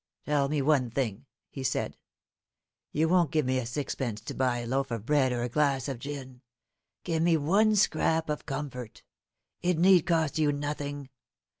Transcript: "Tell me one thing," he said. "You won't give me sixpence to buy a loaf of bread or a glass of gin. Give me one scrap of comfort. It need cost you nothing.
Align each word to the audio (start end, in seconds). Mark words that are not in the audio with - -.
"Tell 0.25 0.49
me 0.49 0.63
one 0.63 0.89
thing," 0.89 1.27
he 1.51 1.61
said. 1.61 1.95
"You 2.91 3.07
won't 3.07 3.29
give 3.29 3.45
me 3.45 3.63
sixpence 3.65 4.19
to 4.21 4.33
buy 4.33 4.57
a 4.61 4.65
loaf 4.65 4.89
of 4.89 5.05
bread 5.05 5.31
or 5.31 5.43
a 5.43 5.47
glass 5.47 5.87
of 5.87 5.99
gin. 5.99 6.41
Give 7.03 7.21
me 7.21 7.37
one 7.37 7.75
scrap 7.75 8.27
of 8.27 8.47
comfort. 8.47 9.03
It 9.61 9.77
need 9.77 10.07
cost 10.07 10.39
you 10.39 10.51
nothing. 10.51 11.09